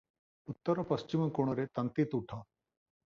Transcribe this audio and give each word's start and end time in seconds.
ଉତ୍ତର 0.53 0.85
ପଶ୍ଚିମ 0.91 1.27
କୋଣରେ 1.39 1.65
ତନ୍ତୀତୁଠ। 1.79 2.39